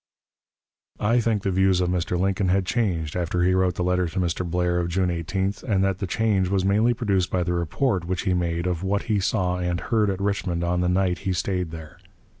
[0.99, 2.19] I think the views of Mr.
[2.19, 4.43] Lincoln had changed after he wrote the letter to Mr.
[4.43, 8.23] Blair of June 18th, and that the change was mainly produced by the report which
[8.23, 11.69] he made of what he saw and heard at Richmond on the night he staid
[11.69, 11.99] there.